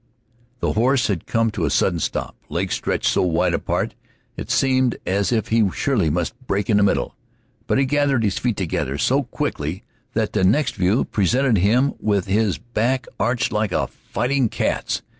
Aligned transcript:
The 0.61 0.73
horse 0.73 1.09
had 1.09 1.27
come 1.27 1.51
to 1.51 1.65
a 1.65 1.69
sudden 1.69 1.99
stop, 1.99 2.35
legs 2.49 2.73
stretched 2.73 3.05
so 3.05 3.21
wide 3.21 3.53
that 3.53 3.93
it 4.35 4.49
seemed 4.49 4.97
as 5.05 5.31
if 5.31 5.49
he 5.49 5.69
surely 5.71 6.09
must 6.09 6.33
break 6.47 6.71
in 6.71 6.77
the 6.77 6.81
middle. 6.83 7.15
But 7.67 7.77
he 7.77 7.85
gathered 7.85 8.23
his 8.23 8.39
feet 8.39 8.57
together 8.57 8.97
so 8.97 9.21
quickly 9.21 9.83
that 10.13 10.33
the 10.33 10.43
next 10.43 10.73
view 10.73 11.05
presented 11.05 11.59
him 11.59 11.93
with 11.99 12.25
his 12.25 12.57
back 12.57 13.05
arched 13.19 13.51
like 13.51 13.71
a 13.71 13.85
fighting 13.85 14.49
cat's. 14.49 15.03